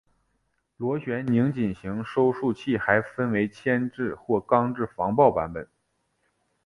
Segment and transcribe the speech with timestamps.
[0.77, 5.69] 螺旋拧紧型收束器还分为铅制或钢制防爆版本。